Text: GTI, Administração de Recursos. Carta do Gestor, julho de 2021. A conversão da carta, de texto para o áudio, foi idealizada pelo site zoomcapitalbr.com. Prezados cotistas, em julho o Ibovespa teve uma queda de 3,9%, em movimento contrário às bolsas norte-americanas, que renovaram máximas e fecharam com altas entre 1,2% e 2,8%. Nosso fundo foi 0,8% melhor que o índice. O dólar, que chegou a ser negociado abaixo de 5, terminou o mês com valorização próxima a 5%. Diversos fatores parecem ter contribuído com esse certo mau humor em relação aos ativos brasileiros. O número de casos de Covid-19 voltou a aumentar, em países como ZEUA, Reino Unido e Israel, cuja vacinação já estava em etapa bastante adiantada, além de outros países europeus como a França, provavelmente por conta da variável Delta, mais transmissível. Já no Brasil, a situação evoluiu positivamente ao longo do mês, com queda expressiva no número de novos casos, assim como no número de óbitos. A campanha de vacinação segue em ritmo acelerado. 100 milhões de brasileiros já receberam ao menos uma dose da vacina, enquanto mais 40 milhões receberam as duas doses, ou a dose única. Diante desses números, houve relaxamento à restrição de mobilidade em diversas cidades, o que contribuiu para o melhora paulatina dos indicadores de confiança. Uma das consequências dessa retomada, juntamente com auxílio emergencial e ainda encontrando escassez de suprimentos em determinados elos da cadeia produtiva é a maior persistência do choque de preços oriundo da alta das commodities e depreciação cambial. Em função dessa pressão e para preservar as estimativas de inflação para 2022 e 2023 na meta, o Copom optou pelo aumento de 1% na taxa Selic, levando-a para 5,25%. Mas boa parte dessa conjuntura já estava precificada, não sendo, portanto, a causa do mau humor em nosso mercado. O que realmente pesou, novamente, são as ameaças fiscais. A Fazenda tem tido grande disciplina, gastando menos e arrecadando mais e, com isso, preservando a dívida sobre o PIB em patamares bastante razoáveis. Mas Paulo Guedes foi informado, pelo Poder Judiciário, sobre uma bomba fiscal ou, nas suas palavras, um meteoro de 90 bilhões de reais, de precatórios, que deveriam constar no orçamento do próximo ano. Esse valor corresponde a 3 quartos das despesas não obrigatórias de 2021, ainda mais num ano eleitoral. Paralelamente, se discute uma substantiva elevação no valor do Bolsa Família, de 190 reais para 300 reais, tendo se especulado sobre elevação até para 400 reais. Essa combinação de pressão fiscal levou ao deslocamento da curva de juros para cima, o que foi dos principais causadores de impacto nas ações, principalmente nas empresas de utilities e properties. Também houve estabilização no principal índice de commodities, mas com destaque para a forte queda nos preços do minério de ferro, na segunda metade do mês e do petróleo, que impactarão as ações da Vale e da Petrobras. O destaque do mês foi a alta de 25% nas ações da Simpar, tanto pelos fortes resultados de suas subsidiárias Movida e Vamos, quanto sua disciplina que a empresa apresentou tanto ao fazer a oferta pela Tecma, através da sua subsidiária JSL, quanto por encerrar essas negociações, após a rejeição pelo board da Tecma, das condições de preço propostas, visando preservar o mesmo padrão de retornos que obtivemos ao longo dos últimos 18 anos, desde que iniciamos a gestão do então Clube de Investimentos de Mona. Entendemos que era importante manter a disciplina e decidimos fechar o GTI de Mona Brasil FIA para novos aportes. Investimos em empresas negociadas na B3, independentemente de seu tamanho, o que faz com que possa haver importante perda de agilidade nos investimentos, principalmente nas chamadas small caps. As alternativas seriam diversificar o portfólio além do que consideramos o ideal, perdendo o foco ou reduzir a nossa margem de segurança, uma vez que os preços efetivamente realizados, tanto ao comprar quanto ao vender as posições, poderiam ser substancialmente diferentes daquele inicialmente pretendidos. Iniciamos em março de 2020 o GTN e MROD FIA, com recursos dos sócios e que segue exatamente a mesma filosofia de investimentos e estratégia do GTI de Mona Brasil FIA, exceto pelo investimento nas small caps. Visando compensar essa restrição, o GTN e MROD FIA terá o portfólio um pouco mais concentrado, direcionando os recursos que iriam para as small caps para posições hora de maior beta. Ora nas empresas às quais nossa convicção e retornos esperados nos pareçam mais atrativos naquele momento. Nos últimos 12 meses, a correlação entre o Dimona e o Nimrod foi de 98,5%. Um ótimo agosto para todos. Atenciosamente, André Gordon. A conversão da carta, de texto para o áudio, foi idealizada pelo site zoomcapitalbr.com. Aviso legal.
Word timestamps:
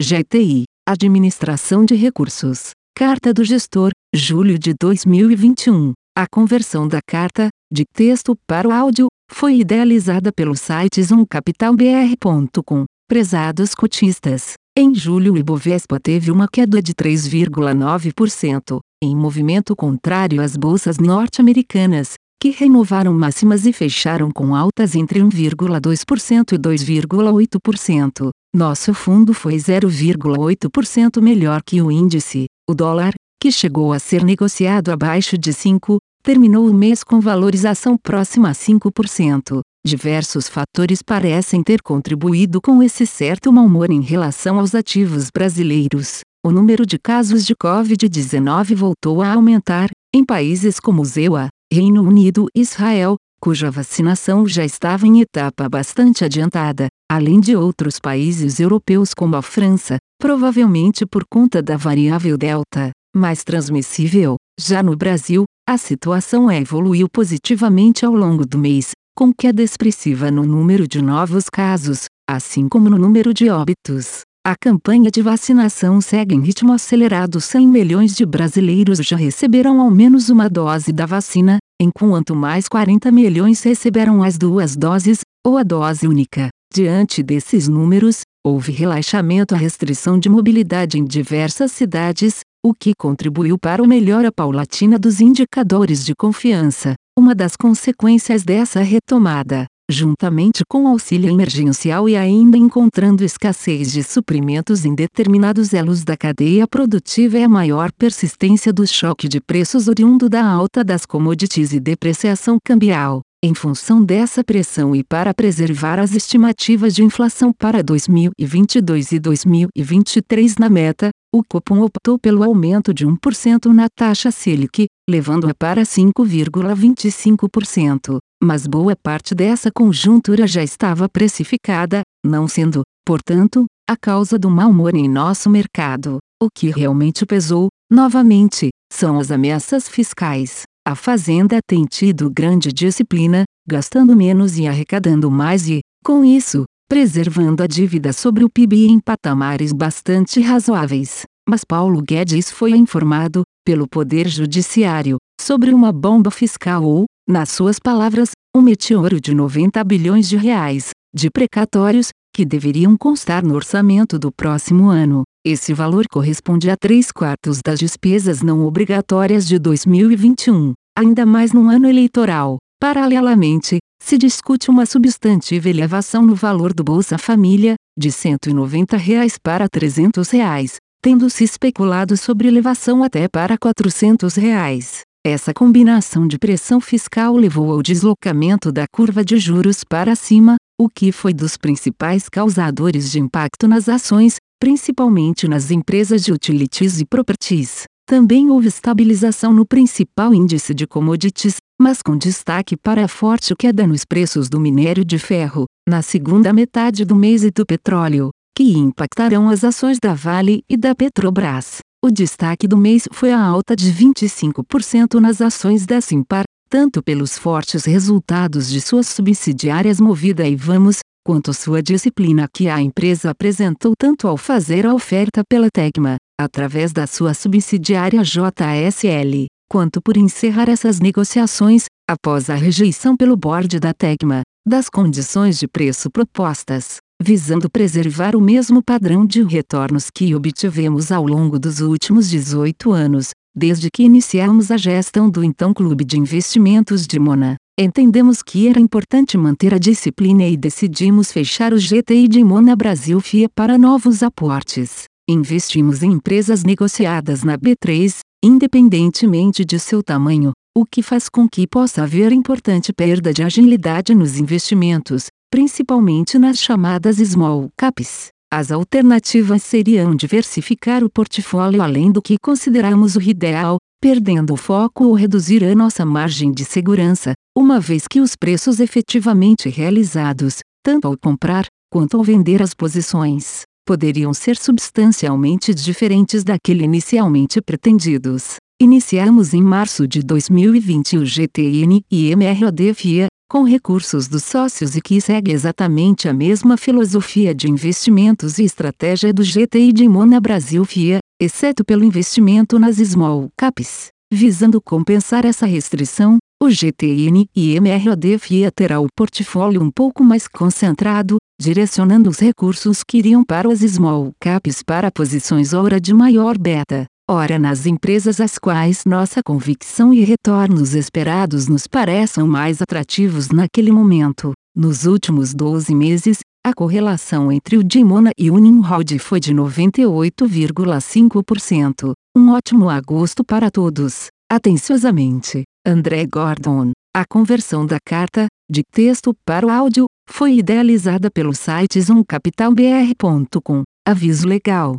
GTI, 0.00 0.64
Administração 0.86 1.82
de 1.82 1.94
Recursos. 1.94 2.72
Carta 2.94 3.32
do 3.32 3.42
Gestor, 3.42 3.92
julho 4.14 4.58
de 4.58 4.74
2021. 4.78 5.94
A 6.14 6.26
conversão 6.30 6.86
da 6.86 7.00
carta, 7.00 7.48
de 7.72 7.84
texto 7.94 8.36
para 8.46 8.68
o 8.68 8.72
áudio, 8.72 9.06
foi 9.32 9.60
idealizada 9.60 10.30
pelo 10.30 10.54
site 10.54 11.02
zoomcapitalbr.com. 11.02 12.84
Prezados 13.08 13.74
cotistas, 13.74 14.52
em 14.76 14.94
julho 14.94 15.32
o 15.32 15.38
Ibovespa 15.38 15.98
teve 15.98 16.30
uma 16.30 16.46
queda 16.46 16.82
de 16.82 16.92
3,9%, 16.92 18.78
em 19.02 19.16
movimento 19.16 19.74
contrário 19.74 20.42
às 20.42 20.58
bolsas 20.58 20.98
norte-americanas, 20.98 22.16
que 22.38 22.50
renovaram 22.50 23.14
máximas 23.14 23.64
e 23.64 23.72
fecharam 23.72 24.30
com 24.30 24.54
altas 24.54 24.94
entre 24.94 25.20
1,2% 25.20 26.52
e 26.52 26.58
2,8%. 26.58 28.28
Nosso 28.56 28.94
fundo 28.94 29.34
foi 29.34 29.56
0,8% 29.56 31.20
melhor 31.20 31.60
que 31.62 31.82
o 31.82 31.92
índice. 31.92 32.46
O 32.66 32.74
dólar, 32.74 33.12
que 33.38 33.52
chegou 33.52 33.92
a 33.92 33.98
ser 33.98 34.24
negociado 34.24 34.88
abaixo 34.88 35.36
de 35.36 35.52
5, 35.52 35.98
terminou 36.22 36.66
o 36.66 36.72
mês 36.72 37.04
com 37.04 37.20
valorização 37.20 37.98
próxima 37.98 38.48
a 38.48 38.52
5%. 38.52 39.60
Diversos 39.84 40.48
fatores 40.48 41.02
parecem 41.02 41.62
ter 41.62 41.82
contribuído 41.82 42.58
com 42.62 42.82
esse 42.82 43.06
certo 43.06 43.52
mau 43.52 43.66
humor 43.66 43.90
em 43.90 44.00
relação 44.00 44.58
aos 44.58 44.74
ativos 44.74 45.28
brasileiros. 45.30 46.20
O 46.42 46.50
número 46.50 46.86
de 46.86 46.98
casos 46.98 47.44
de 47.44 47.54
Covid-19 47.54 48.74
voltou 48.74 49.20
a 49.20 49.34
aumentar, 49.34 49.90
em 50.14 50.24
países 50.24 50.80
como 50.80 51.04
ZEUA, 51.04 51.48
Reino 51.70 52.02
Unido 52.02 52.46
e 52.56 52.62
Israel, 52.62 53.16
cuja 53.38 53.70
vacinação 53.70 54.48
já 54.48 54.64
estava 54.64 55.06
em 55.06 55.20
etapa 55.20 55.68
bastante 55.68 56.24
adiantada, 56.24 56.88
além 57.10 57.40
de 57.40 57.56
outros 57.56 57.98
países 57.98 58.60
europeus 58.60 59.14
como 59.14 59.36
a 59.36 59.42
França, 59.42 59.96
provavelmente 60.20 61.06
por 61.06 61.24
conta 61.28 61.62
da 61.62 61.76
variável 61.76 62.36
Delta, 62.36 62.90
mais 63.14 63.44
transmissível. 63.44 64.36
Já 64.58 64.82
no 64.82 64.96
Brasil, 64.96 65.44
a 65.68 65.76
situação 65.76 66.50
evoluiu 66.50 67.08
positivamente 67.08 68.04
ao 68.04 68.12
longo 68.12 68.46
do 68.46 68.58
mês, 68.58 68.92
com 69.16 69.32
queda 69.32 69.62
expressiva 69.62 70.30
no 70.30 70.44
número 70.44 70.86
de 70.86 71.00
novos 71.00 71.50
casos, 71.50 72.06
assim 72.28 72.68
como 72.68 72.90
no 72.90 72.98
número 72.98 73.32
de 73.32 73.48
óbitos. 73.48 74.22
A 74.46 74.54
campanha 74.54 75.10
de 75.10 75.20
vacinação 75.22 76.00
segue 76.00 76.32
em 76.32 76.40
ritmo 76.40 76.72
acelerado. 76.72 77.40
100 77.40 77.66
milhões 77.66 78.14
de 78.14 78.24
brasileiros 78.24 78.98
já 78.98 79.16
receberam 79.16 79.80
ao 79.80 79.90
menos 79.90 80.28
uma 80.28 80.48
dose 80.48 80.92
da 80.92 81.04
vacina, 81.04 81.58
enquanto 81.82 82.36
mais 82.36 82.68
40 82.68 83.10
milhões 83.10 83.60
receberam 83.64 84.22
as 84.22 84.38
duas 84.38 84.76
doses, 84.76 85.22
ou 85.44 85.58
a 85.58 85.64
dose 85.64 86.06
única. 86.06 86.48
Diante 86.72 87.22
desses 87.22 87.68
números, 87.68 88.20
houve 88.44 88.70
relaxamento 88.72 89.54
à 89.54 89.58
restrição 89.58 90.18
de 90.18 90.28
mobilidade 90.28 90.98
em 90.98 91.04
diversas 91.04 91.72
cidades, 91.72 92.40
o 92.64 92.74
que 92.74 92.92
contribuiu 92.94 93.58
para 93.58 93.82
o 93.82 93.86
melhora 93.86 94.30
paulatina 94.32 94.98
dos 94.98 95.20
indicadores 95.20 96.04
de 96.04 96.14
confiança. 96.14 96.94
Uma 97.18 97.34
das 97.34 97.56
consequências 97.56 98.42
dessa 98.42 98.80
retomada, 98.82 99.66
juntamente 99.90 100.62
com 100.68 100.88
auxílio 100.88 101.30
emergencial 101.30 102.08
e 102.08 102.16
ainda 102.16 102.58
encontrando 102.58 103.24
escassez 103.24 103.92
de 103.92 104.02
suprimentos 104.02 104.84
em 104.84 104.94
determinados 104.94 105.72
elos 105.72 106.04
da 106.04 106.16
cadeia 106.16 106.66
produtiva 106.66 107.38
é 107.38 107.44
a 107.44 107.48
maior 107.48 107.90
persistência 107.92 108.72
do 108.72 108.86
choque 108.86 109.28
de 109.28 109.40
preços 109.40 109.88
oriundo 109.88 110.28
da 110.28 110.44
alta 110.44 110.82
das 110.84 111.06
commodities 111.06 111.72
e 111.72 111.80
depreciação 111.80 112.58
cambial. 112.62 113.22
Em 113.46 113.54
função 113.54 114.04
dessa 114.04 114.42
pressão 114.42 114.92
e 114.92 115.04
para 115.04 115.32
preservar 115.32 116.00
as 116.00 116.16
estimativas 116.16 116.92
de 116.92 117.04
inflação 117.04 117.52
para 117.52 117.80
2022 117.80 119.12
e 119.12 119.20
2023 119.20 120.56
na 120.56 120.68
meta, 120.68 121.10
o 121.32 121.44
Copom 121.48 121.82
optou 121.82 122.18
pelo 122.18 122.42
aumento 122.42 122.92
de 122.92 123.06
1% 123.06 123.66
na 123.66 123.86
taxa 123.88 124.32
Selic, 124.32 124.88
levando-a 125.08 125.54
para 125.54 125.82
5,25%. 125.82 128.18
Mas 128.42 128.66
boa 128.66 128.96
parte 129.00 129.32
dessa 129.32 129.70
conjuntura 129.70 130.44
já 130.44 130.64
estava 130.64 131.08
precificada, 131.08 132.02
não 132.26 132.48
sendo, 132.48 132.82
portanto, 133.06 133.64
a 133.88 133.96
causa 133.96 134.36
do 134.36 134.50
mau 134.50 134.70
humor 134.70 134.96
em 134.96 135.08
nosso 135.08 135.48
mercado. 135.48 136.18
O 136.42 136.48
que 136.52 136.70
realmente 136.70 137.24
pesou, 137.24 137.68
novamente, 137.88 138.70
são 138.92 139.20
as 139.20 139.30
ameaças 139.30 139.88
fiscais. 139.88 140.64
A 140.88 140.94
Fazenda 140.94 141.58
tem 141.66 141.84
tido 141.84 142.30
grande 142.30 142.72
disciplina, 142.72 143.42
gastando 143.68 144.14
menos 144.14 144.56
e 144.56 144.68
arrecadando 144.68 145.28
mais 145.28 145.68
e, 145.68 145.80
com 146.04 146.24
isso, 146.24 146.62
preservando 146.88 147.60
a 147.60 147.66
dívida 147.66 148.12
sobre 148.12 148.44
o 148.44 148.48
PIB 148.48 148.86
em 148.86 149.00
patamares 149.00 149.72
bastante 149.72 150.40
razoáveis. 150.40 151.24
Mas 151.48 151.64
Paulo 151.64 152.00
Guedes 152.00 152.52
foi 152.52 152.70
informado, 152.70 153.42
pelo 153.64 153.88
Poder 153.88 154.28
Judiciário, 154.28 155.16
sobre 155.40 155.74
uma 155.74 155.90
bomba 155.90 156.30
fiscal 156.30 156.84
ou, 156.84 157.06
nas 157.28 157.48
suas 157.48 157.80
palavras, 157.80 158.30
um 158.56 158.62
meteoro 158.62 159.20
de 159.20 159.34
90 159.34 159.82
bilhões 159.82 160.28
de 160.28 160.36
reais, 160.36 160.90
de 161.12 161.28
precatórios, 161.32 162.10
que 162.32 162.44
deveriam 162.44 162.96
constar 162.96 163.44
no 163.44 163.56
orçamento 163.56 164.20
do 164.20 164.30
próximo 164.30 164.88
ano. 164.88 165.24
Esse 165.48 165.72
valor 165.72 166.06
corresponde 166.10 166.68
a 166.68 166.76
3 166.76 167.12
quartos 167.12 167.60
das 167.64 167.78
despesas 167.78 168.42
não 168.42 168.66
obrigatórias 168.66 169.46
de 169.46 169.60
2021, 169.60 170.72
ainda 170.98 171.24
mais 171.24 171.52
num 171.52 171.70
ano 171.70 171.88
eleitoral. 171.88 172.56
Paralelamente, 172.80 173.78
se 174.02 174.18
discute 174.18 174.68
uma 174.68 174.84
substantiva 174.84 175.70
elevação 175.70 176.26
no 176.26 176.34
valor 176.34 176.74
do 176.74 176.82
Bolsa 176.82 177.16
Família, 177.16 177.76
de 177.96 178.10
190 178.10 178.96
reais 178.96 179.38
para 179.40 179.68
300 179.68 180.28
reais, 180.30 180.78
tendo 181.00 181.30
se 181.30 181.44
especulado 181.44 182.16
sobre 182.16 182.48
elevação 182.48 183.04
até 183.04 183.28
para 183.28 183.56
400 183.56 184.34
reais. 184.34 185.02
Essa 185.24 185.54
combinação 185.54 186.26
de 186.26 186.38
pressão 186.38 186.80
fiscal 186.80 187.36
levou 187.36 187.70
ao 187.70 187.82
deslocamento 187.82 188.72
da 188.72 188.84
curva 188.92 189.24
de 189.24 189.38
juros 189.38 189.84
para 189.84 190.16
cima, 190.16 190.56
o 190.76 190.88
que 190.88 191.12
foi 191.12 191.32
dos 191.32 191.56
principais 191.56 192.28
causadores 192.28 193.12
de 193.12 193.20
impacto 193.20 193.68
nas 193.68 193.88
ações, 193.88 194.36
principalmente 194.60 195.46
nas 195.46 195.70
empresas 195.70 196.24
de 196.24 196.32
utilities 196.32 197.00
e 197.00 197.04
properties. 197.04 197.84
Também 198.08 198.50
houve 198.50 198.68
estabilização 198.68 199.52
no 199.52 199.66
principal 199.66 200.32
índice 200.32 200.72
de 200.72 200.86
commodities, 200.86 201.56
mas 201.80 202.00
com 202.02 202.16
destaque 202.16 202.76
para 202.76 203.04
a 203.04 203.08
forte 203.08 203.54
queda 203.56 203.86
nos 203.86 204.04
preços 204.04 204.48
do 204.48 204.60
minério 204.60 205.04
de 205.04 205.18
ferro, 205.18 205.64
na 205.88 206.02
segunda 206.02 206.52
metade 206.52 207.04
do 207.04 207.16
mês 207.16 207.42
e 207.42 207.50
do 207.50 207.66
petróleo, 207.66 208.30
que 208.56 208.78
impactarão 208.78 209.48
as 209.48 209.64
ações 209.64 209.98
da 209.98 210.14
Vale 210.14 210.62
e 210.68 210.76
da 210.76 210.94
Petrobras. 210.94 211.78
O 212.04 212.10
destaque 212.10 212.68
do 212.68 212.76
mês 212.76 213.08
foi 213.10 213.32
a 213.32 213.42
alta 213.42 213.74
de 213.74 213.92
25% 213.92 215.20
nas 215.20 215.40
ações 215.40 215.84
da 215.84 216.00
Simpar, 216.00 216.44
tanto 216.70 217.02
pelos 217.02 217.36
fortes 217.36 217.84
resultados 217.84 218.70
de 218.70 218.80
suas 218.80 219.08
subsidiárias 219.08 220.00
Movida 220.00 220.46
e 220.46 220.54
Vamos, 220.54 220.98
quanto 221.26 221.52
sua 221.52 221.82
disciplina 221.82 222.46
que 222.46 222.68
a 222.68 222.80
empresa 222.80 223.30
apresentou 223.30 223.94
tanto 223.98 224.28
ao 224.28 224.36
fazer 224.36 224.86
a 224.86 224.94
oferta 224.94 225.42
pela 225.48 225.68
Tecma, 225.68 226.18
através 226.40 226.92
da 226.92 227.04
sua 227.04 227.34
subsidiária 227.34 228.22
JSL, 228.22 229.46
quanto 229.68 230.00
por 230.00 230.16
encerrar 230.16 230.68
essas 230.68 231.00
negociações, 231.00 231.86
após 232.08 232.48
a 232.48 232.54
rejeição 232.54 233.16
pelo 233.16 233.36
board 233.36 233.80
da 233.80 233.92
Tecma, 233.92 234.42
das 234.64 234.88
condições 234.88 235.58
de 235.58 235.66
preço 235.66 236.08
propostas, 236.12 236.98
visando 237.20 237.68
preservar 237.68 238.36
o 238.36 238.40
mesmo 238.40 238.80
padrão 238.80 239.26
de 239.26 239.42
retornos 239.42 240.10
que 240.14 240.32
obtivemos 240.32 241.10
ao 241.10 241.26
longo 241.26 241.58
dos 241.58 241.80
últimos 241.80 242.30
18 242.30 242.92
anos, 242.92 243.30
desde 243.52 243.90
que 243.90 244.04
iniciamos 244.04 244.70
a 244.70 244.76
gestão 244.76 245.28
do 245.28 245.42
então 245.42 245.74
Clube 245.74 246.04
de 246.04 246.20
Investimentos 246.20 247.04
de 247.04 247.18
Mona. 247.18 247.56
Entendemos 247.78 248.42
que 248.42 248.68
era 248.68 248.80
importante 248.80 249.36
manter 249.36 249.74
a 249.74 249.78
disciplina 249.78 250.48
e 250.48 250.56
decidimos 250.56 251.30
fechar 251.30 251.74
o 251.74 251.76
GTI 251.76 252.26
de 252.26 252.42
Mona 252.42 252.74
Brasil 252.74 253.20
FIA 253.20 253.50
para 253.54 253.76
novos 253.76 254.22
aportes. 254.22 255.04
Investimos 255.28 256.02
em 256.02 256.12
empresas 256.12 256.64
negociadas 256.64 257.42
na 257.44 257.58
B3, 257.58 258.20
independentemente 258.42 259.62
de 259.62 259.78
seu 259.78 260.02
tamanho, 260.02 260.52
o 260.74 260.86
que 260.86 261.02
faz 261.02 261.28
com 261.28 261.46
que 261.46 261.66
possa 261.66 262.04
haver 262.04 262.32
importante 262.32 262.94
perda 262.94 263.30
de 263.30 263.42
agilidade 263.42 264.14
nos 264.14 264.38
investimentos, 264.38 265.26
principalmente 265.50 266.38
nas 266.38 266.58
chamadas 266.58 267.18
small 267.18 267.68
caps. 267.76 268.28
As 268.52 268.70
alternativas 268.70 269.62
seriam 269.64 270.14
diversificar 270.14 271.02
o 271.02 271.10
portfólio 271.10 271.82
além 271.82 272.12
do 272.12 272.22
que 272.22 272.36
consideramos 272.38 273.16
o 273.16 273.20
ideal, 273.20 273.78
perdendo 274.00 274.54
o 274.54 274.56
foco 274.56 275.04
ou 275.04 275.14
reduzir 275.14 275.64
a 275.64 275.74
nossa 275.74 276.04
margem 276.06 276.52
de 276.52 276.64
segurança, 276.64 277.32
uma 277.56 277.80
vez 277.80 278.06
que 278.06 278.20
os 278.20 278.36
preços 278.36 278.78
efetivamente 278.78 279.68
realizados, 279.68 280.60
tanto 280.84 281.08
ao 281.08 281.18
comprar 281.18 281.66
quanto 281.90 282.16
ao 282.16 282.22
vender 282.22 282.62
as 282.62 282.72
posições, 282.72 283.62
poderiam 283.84 284.32
ser 284.32 284.56
substancialmente 284.56 285.74
diferentes 285.74 286.44
daquele 286.44 286.84
inicialmente 286.84 287.60
pretendidos. 287.60 288.56
Iniciamos 288.80 289.54
em 289.54 289.62
março 289.62 290.06
de 290.06 290.22
2020 290.22 291.18
o 291.18 291.24
GTN 291.24 292.00
e 292.10 292.30
MROD 292.30 292.94
FIA, 292.94 293.26
com 293.56 293.62
recursos 293.62 294.28
dos 294.28 294.44
sócios 294.44 294.96
e 294.96 295.00
que 295.00 295.18
segue 295.18 295.50
exatamente 295.50 296.28
a 296.28 296.32
mesma 296.34 296.76
filosofia 296.76 297.54
de 297.54 297.70
investimentos 297.70 298.58
e 298.58 298.64
estratégia 298.64 299.32
do 299.32 299.42
GTI 299.42 299.94
de 299.94 300.06
Mona 300.06 300.38
Brasil 300.38 300.84
FIA, 300.84 301.20
exceto 301.40 301.82
pelo 301.82 302.04
investimento 302.04 302.78
nas 302.78 302.96
small 302.96 303.48
caps. 303.56 304.08
Visando 304.30 304.78
compensar 304.78 305.46
essa 305.46 305.64
restrição, 305.64 306.36
o 306.62 306.68
GTN 306.68 307.48
e 307.56 307.80
MROD 307.80 308.38
FIA 308.38 308.70
terá 308.70 309.00
o 309.00 309.06
portfólio 309.16 309.82
um 309.82 309.90
pouco 309.90 310.22
mais 310.22 310.46
concentrado, 310.46 311.38
direcionando 311.58 312.28
os 312.28 312.38
recursos 312.38 313.02
que 313.02 313.16
iriam 313.16 313.42
para 313.42 313.72
as 313.72 313.80
small 313.80 314.32
caps 314.38 314.82
para 314.82 315.10
posições 315.10 315.72
hora 315.72 315.98
de 315.98 316.12
maior 316.12 316.58
beta. 316.58 317.06
Ora 317.28 317.58
nas 317.58 317.86
empresas 317.86 318.40
às 318.40 318.56
quais 318.56 319.04
nossa 319.04 319.40
convicção 319.44 320.14
e 320.14 320.22
retornos 320.22 320.94
esperados 320.94 321.66
nos 321.66 321.88
pareçam 321.88 322.46
mais 322.46 322.80
atrativos 322.80 323.48
naquele 323.48 323.90
momento. 323.90 324.52
Nos 324.76 325.06
últimos 325.06 325.52
12 325.52 325.92
meses, 325.92 326.38
a 326.64 326.72
correlação 326.72 327.50
entre 327.50 327.76
o 327.76 327.82
Dimona 327.82 328.30
e 328.38 328.48
o 328.48 328.56
Nimrod 328.58 329.18
foi 329.18 329.40
de 329.40 329.52
98,5%. 329.52 332.12
Um 332.36 332.50
ótimo 332.50 332.88
agosto 332.88 333.42
para 333.42 333.72
todos. 333.72 334.28
Atenciosamente, 334.48 335.64
André 335.84 336.26
Gordon. 336.26 336.92
A 337.12 337.24
conversão 337.28 337.84
da 337.84 337.98
carta, 338.06 338.46
de 338.70 338.82
texto 338.92 339.34
para 339.44 339.66
o 339.66 339.70
áudio, 339.70 340.06
foi 340.30 340.58
idealizada 340.58 341.28
pelo 341.28 341.52
site 341.52 342.00
zoomcapitalbr.com. 342.00 343.82
Aviso 344.06 344.46
legal. 344.46 344.98